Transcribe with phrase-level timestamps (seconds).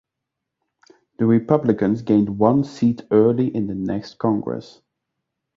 [1.19, 4.81] The Republicans gained one seat early in the next Congress.